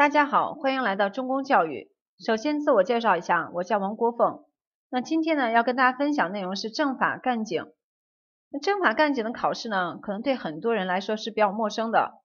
[0.00, 1.90] 大家好，欢迎来到中公教育。
[2.24, 4.44] 首先自我介绍一下，我叫王国凤。
[4.88, 7.66] 那今天呢，要跟大家分享内容是政法干警。
[8.48, 12.22] 那政法干警的考试呢，可能对很多人来说是比较陌生的。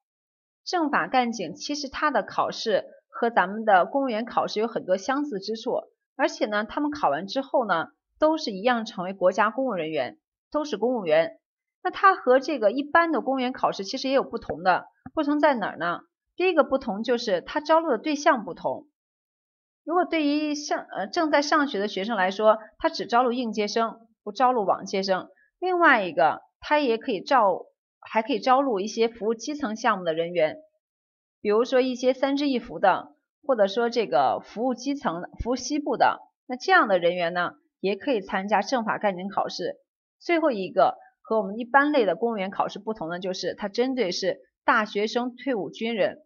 [0.64, 5.82] 政法干警其实它的考试和咱们的公务员考试有很多相似之处，
[6.16, 10.18] 而且呢，他们考完之后呢，都是一样成为国家公务人员，
[10.50, 11.42] 都是公务员。
[11.84, 16.00] 那它和这个一般的公务员考试其实也有不同的，不同在哪儿呢？
[16.36, 18.88] 第一个不同就是它招录的对象不同。
[19.84, 25.30] 如果对于上呃正在上学的学生来说，他只招录应届生，不招录往届生。
[25.60, 27.68] 另外一个，他也可以招，
[28.02, 30.58] 还可以招录一些服务基层项目的人员，
[31.40, 39.76] 比如说一些三支一扶的，或者说这个服务基层、服务西部的，那这样的人员呢，也可以参加政法干警考试。
[40.20, 46.26] 最后一个和我们一般类的公务员考试不同的就是，它针对是大学生、退伍军人。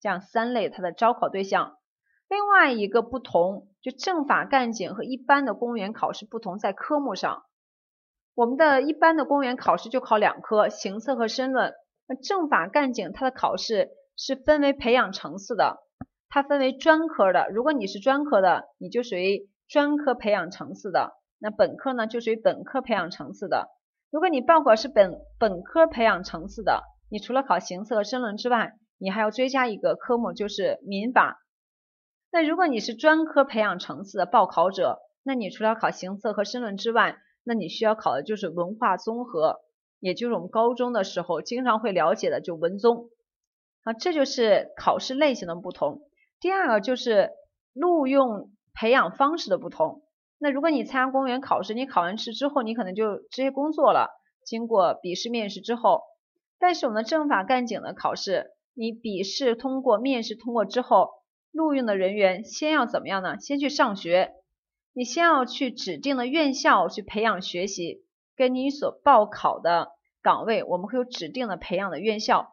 [0.00, 1.76] 这样三类他的招考对象，
[2.26, 7.44] 另外一个不同就政法干警和一般的公务员考试不同在科目上，
[8.34, 11.74] 我们的一般的公务员考试就考两科行测和申论，
[12.08, 15.80] 那政法干警他的考试是分为培养层次的，
[16.30, 23.68] 它分为专科的，如果你是专科的，你就属于专科培养层次的，那本科呢就属于本科培养层次的，
[24.10, 31.40] 如果你报考是本本科培养层次的，你除了考行测和申论之外，你还要追加一个科目，就是民法。
[32.30, 39.56] 那如果你是专科培养层次的报考者，那你除了考行测和申论之外，那你需要考的就是文化综合，
[39.98, 43.10] 也就是我们高中的时候经常会了解的就文综。
[43.82, 46.02] 啊，这就是考试类型的不同。
[46.38, 47.30] 第二个就是
[47.72, 50.02] 录用培养方式的不同。
[50.38, 54.10] 那如果你参加公务员考试，你考完试之后，你可能就直接工作了，
[54.44, 56.02] 经过笔试面试之后。
[56.60, 58.52] 但是我们的政法干警的考试。
[58.72, 61.10] 你笔试通过，面试通过之后，
[61.50, 63.38] 录用的人员先要怎么样呢？
[63.40, 64.32] 先去上学，
[64.94, 68.04] 你先要去指定的院校去培养学习，
[68.36, 69.88] 跟你所报考的
[70.22, 72.48] 岗位，我们会有指定的培养的院校。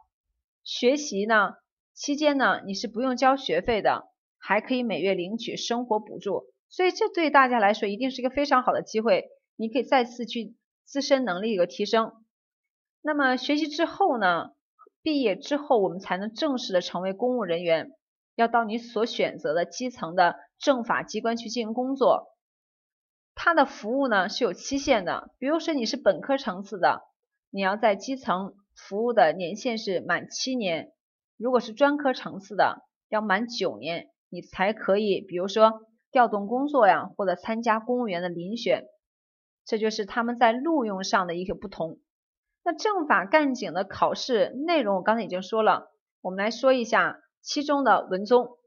[0.64, 1.54] 学习呢
[1.94, 4.10] 期间呢，你是不用交学费的，
[4.40, 12.12] 还可以每月领取生活补助，所以这对大家来说一定是一个非常好的机会，你可以再次去自身能力一个提升。
[13.08, 14.52] 那么学习之后呢？
[15.02, 17.94] 毕业之后，我们才能正式的成为公务人员，
[18.36, 22.36] 要到你所选择的基层的政法机关去进行工作。
[23.34, 27.04] 它的服务呢是有期限的，比如说你是本科层次的，
[27.50, 30.88] 你要在基层服务的年限是满七年；
[31.38, 38.84] 如果是专科层次的，要满九年，你才可以，比如说调动工作呀，或者参加公务员的遴选。
[39.64, 42.00] 这就是他们在录用上的一个不同。
[42.68, 45.90] 那政法干警的考试内容，我刚才已经说了，
[46.20, 48.58] 我们来说一下其中的文综。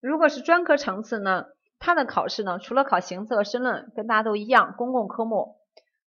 [0.00, 1.46] 如果是专科层次呢，
[1.80, 5.56] 它的考试呢，除了考行测、申论，跟大家都一样，公共科目，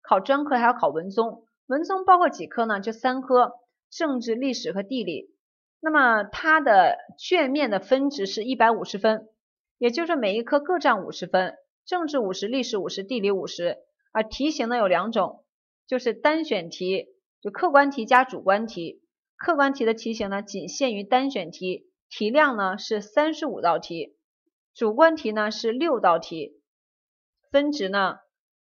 [0.03, 1.45] 考专科还要考文综。
[1.65, 2.79] 文综包括几科呢？
[2.79, 3.53] 就三科：
[3.89, 5.33] 政治、历史和地理。
[5.79, 9.27] 那么它的卷面的分值是一百五十分，
[9.79, 11.55] 也就是每一科各占五十分，
[11.88, 13.79] 政治五十，历史五十，地理五十。
[14.11, 15.44] 而题型呢有两种。
[15.88, 17.08] 就是单选题，
[17.42, 19.02] 就客观题加主观题。
[19.38, 24.16] 客观题的题型呢，仅限于单选题，题量呢是三十五道题；
[24.74, 26.62] 主观题呢是六道题，
[27.52, 28.18] 分值呢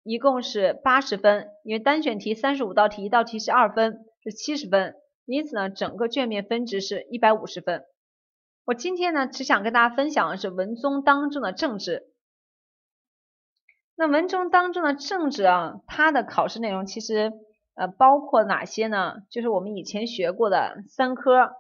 [0.04, 1.50] 一共是八十分。
[1.64, 4.96] 因为单选题三十五道题，一道题是二分，是七十分，
[5.26, 7.84] 因此呢，整个卷面分值是一百五十分。
[8.66, 12.11] 我今天呢，只想跟大家分享的是文综当中的政治。
[14.02, 17.32] 那文综当中的政治啊，它的考试内容其实
[17.76, 19.18] 呃包括哪些呢？
[19.30, 21.52] 就是我们以前学过的三科，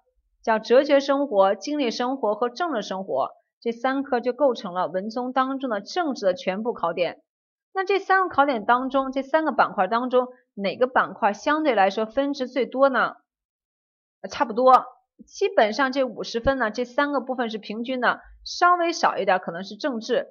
[0.41, 3.29] 叫哲学生活、经历生活和政治生活，
[3.61, 7.21] 这三科就构成了文综当中的政治的全部考点。
[7.75, 13.17] 那这三个考点当中，这三个板块当中，哪个板块相对来说分值最多呢？
[14.31, 14.83] 差不多，
[15.27, 20.25] 基本上这五十分呢，这三个部分是平均的，稍微少一点可能是政治。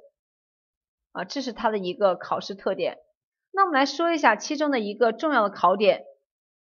[1.13, 2.99] 啊，这是它的一个考试特点。
[3.53, 6.05] 那我们来说一下其中的一个重要的考点。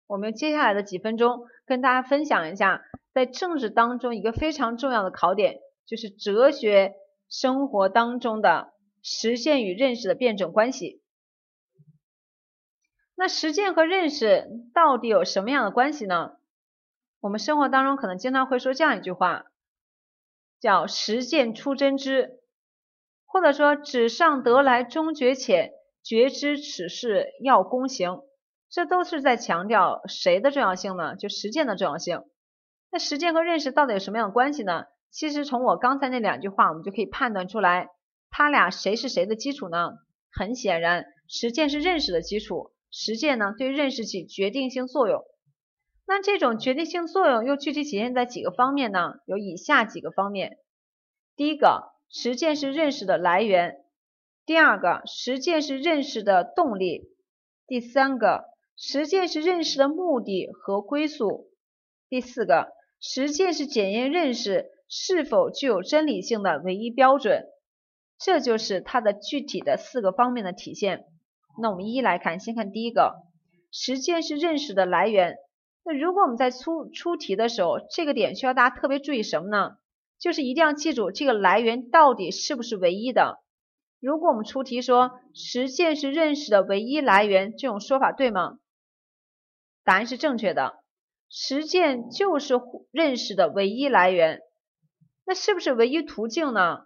[0.07, 2.81] 我们接下来的几分钟跟大家分享一下，
[3.13, 6.95] 在政治当中一个非常重要的考点，就是哲学
[7.29, 11.01] 生活当中的实践与认识的辩证关系。
[13.15, 16.33] 那实践和认识到底有什么样的关系呢？
[17.21, 19.45] 我们生活当中可能经常会说这样一句话，
[20.59, 22.41] 叫“实践出真知”。
[23.33, 25.71] 或者说，纸上得来终觉浅，
[26.03, 28.21] 觉知此事要躬行，
[28.69, 31.15] 这都是在强调谁的重要性呢？
[31.15, 32.21] 就实践的重要性。
[32.91, 34.85] 那实践和认识到底有什么样的关系呢？
[35.09, 37.89] 其实从我刚才那两句话，我们就可以判断出来，
[38.29, 39.93] 他俩谁是谁的基础呢？
[40.31, 45.23] 很显然，实践是认识的基础，实践呢对认识起决定性作用。
[46.05, 49.15] 那这种决定性作用又具体体现在几个方面呢？
[49.25, 50.59] 有以下几个方面。
[51.35, 53.71] 第一个，实践是认识的来源；
[54.45, 57.09] 第二个，实践是认识的动力；
[57.65, 58.45] 第三个，
[58.77, 61.47] 实践是认识的目的和归宿；
[62.07, 62.67] 第四个。
[63.01, 67.47] 实践是检验认识是否具有真理性的唯一标准，
[68.17, 71.05] 这就是它的具体的四个方面的体现。
[71.59, 73.15] 那我们一一来看，先看第一个，
[73.71, 75.35] 实践是认识的来源。
[75.83, 79.77] 那如果我们在出出题的时候，这个点需要大家特别注意什么呢？
[80.19, 83.39] 就是一定要记住这个来源到底是不是唯一的。
[83.99, 88.59] 如果我们出题说实践是认识的唯一来源，这种说法对吗？
[89.83, 90.83] 答案是正确的。
[91.29, 92.61] 实践就是
[92.91, 94.41] 认识的唯一来源，
[95.25, 96.81] 那是不是唯一途径呢？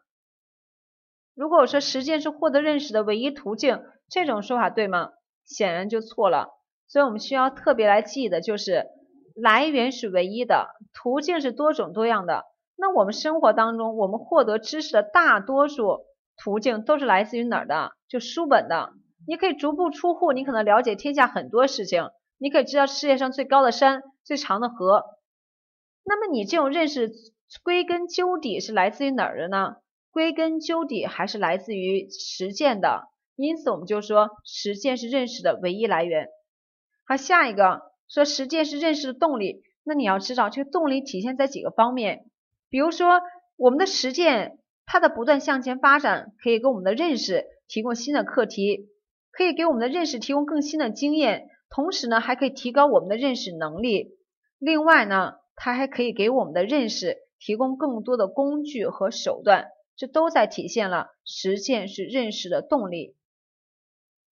[1.36, 5.12] 如果我说实践是获得认识的唯一途径，这种说法对吗？
[5.46, 6.50] 显然就错了。
[6.88, 8.86] 所以我们需要特别来记的就是，
[9.36, 12.46] 来源是唯一的，途径是多种多样的。
[12.80, 16.06] 那我们生活当中，我们获得知识的大多数
[16.38, 17.92] 途径都是来自于哪儿的？
[18.08, 18.94] 就书本的。
[19.28, 22.10] 你可以足不出户，你可能了解天下很多事情。
[22.38, 25.04] 你可以知道世界上最高的山、最长的河。
[26.06, 27.12] 那么你这种认识
[27.64, 29.78] 归根究底是来自于哪儿的呢？
[30.12, 33.10] 归根究底还是来自于实践的。
[33.36, 36.28] 因此我们就说实践是认识的唯一来源。
[37.08, 39.64] 好，下一个说实践是认识的动力。
[39.84, 42.30] 那你要知道这个动力体现在几个方面。
[42.70, 43.22] 比如说
[43.56, 48.90] 我们的实践，它的不断向前发展，可以给我们的认识提供新的课题，
[49.32, 51.50] 可以给我们的认识提供更新的经验。
[51.70, 54.16] 同时呢，还可以提高我们的认识能力。
[54.58, 63.16] 另外呢，它还可以给我们的认识提供更多的工具和手段，这都在体现了实践是认识的动力。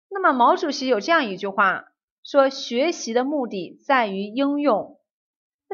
[0.09, 1.85] 那么毛主席有这样一句话
[2.23, 4.99] 说：“学习的目的在于应用。”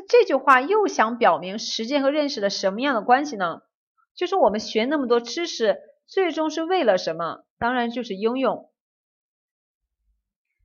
[0.07, 3.61] 这句话又想表明实践和认识的什么样的关系呢？
[4.15, 7.45] 就是我们学那么多知识，最终是为了什么？
[7.57, 8.69] 当然就是应用。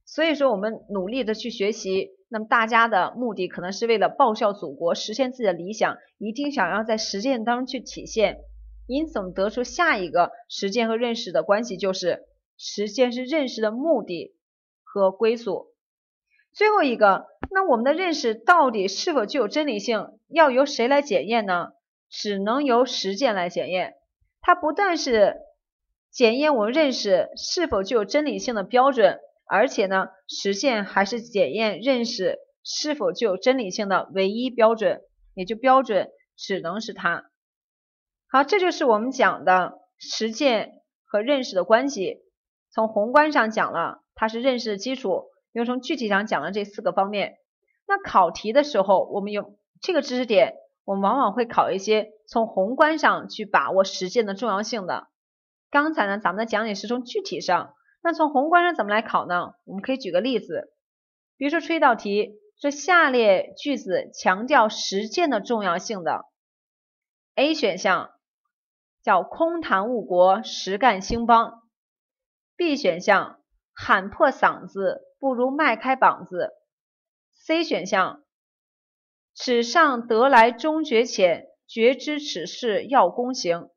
[0.04, 8.38] 所以说，我们努力的去学习，那么大家的目的可能是为了报效祖国，实现自己的理想，一定想要在实践当中去体现。
[8.86, 12.24] 因此，我们得出下一个实践和认识的关系，就是
[12.58, 14.36] 实践是认识的目的
[14.82, 15.73] 和归宿。
[16.54, 21.72] 最后一个，那我们的认识到底是否具有真理性，要由谁来检验呢？
[22.08, 23.94] 只能由实践来检验。
[24.40, 25.36] 它不但是
[26.10, 29.18] 检验我们认识是否具有真理性的标准。
[29.46, 35.02] 而且呢，实践还是检验认识是否具有真理性的唯一标准，
[35.34, 37.24] 也就标准只能是它。
[38.26, 40.72] 好，这就是我们讲的实践
[41.04, 42.22] 和认识的关系。
[42.72, 47.38] 从宏观上讲了，它是认识的基础；又从具体上讲了这四个方面。
[47.86, 50.54] 那考题的时候，我们用这个知识点，
[50.84, 55.08] 我们往往会考一些从宏观上去把握实践的重要性的。
[55.70, 57.74] 刚才呢，咱们的讲解是从具体上。
[58.02, 59.52] 那从宏观上怎么来考呢？
[59.64, 60.74] 我们可以举个例子，
[61.36, 66.26] 比如说出一道题，说下列句子强调实践的重要性的
[67.34, 68.10] ，A 选项
[69.02, 71.62] 叫空谈误国，实干兴邦
[72.56, 73.40] ；B 选项
[73.74, 76.52] 喊破嗓子不如迈开膀子
[77.46, 78.22] ；C 选项
[79.34, 83.70] 此上得来终觉浅，绝知此事要躬行；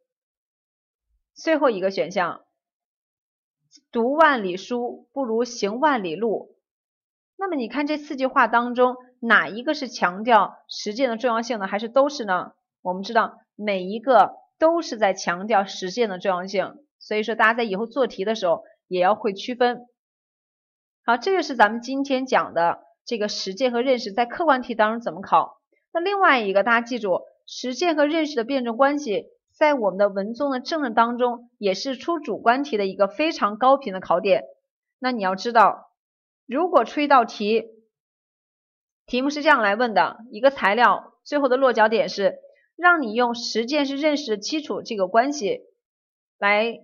[1.34, 2.44] 最后一个选项。
[3.92, 6.56] 读万里书不如行万里路。
[7.36, 11.68] 那么你看这四句话当中，哪一个是强调实践的重要性呢？
[11.68, 12.54] 还是都是呢？
[12.82, 19.86] 我们知道每一个都是在强调实践的重要性，所以说大家在以后做题的时候也要会区分。
[21.06, 25.62] 好，这就是咱们今天讲的这个实践和认识在客观题当中怎么考。
[25.94, 29.27] 那另外一个大家记住，实践和认识的辩证关系。
[29.58, 34.44] 在我们的文综的政治当中，也是出主观题的一个非常高频的考点。
[35.00, 35.94] 那你要知道，
[36.46, 37.63] 如果出一道题，
[39.08, 42.38] 题目是这样来问的：一个材料最后的落脚点是
[42.75, 45.62] 让你用实践是认识的基础这个关系
[46.38, 46.77] 来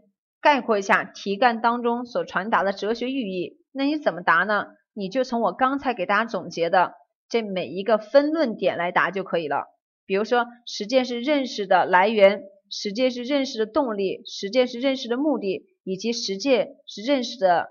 [0.43, 4.67] 概括一下题干当中所传达的哲学寓意，那你怎么答呢？
[4.93, 6.93] 你就从我刚才给大家总结的
[7.29, 9.65] 这每一个分论点来答就可以了。
[10.05, 12.43] 比如说，实践是认识的来源。
[12.69, 17.67] 实践是认识的动力，实践是认识的目的，以及实践是认识的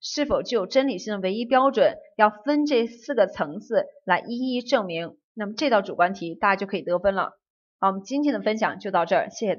[0.00, 5.16] 是否具有真理性的唯一标准，要分这四个层次来一一证明。
[5.34, 5.46] 那。
[5.46, 7.32] 么这道主观题大家就可以得分了。
[7.80, 9.58] 好，我们今天的分享就到这儿，谢谢大家。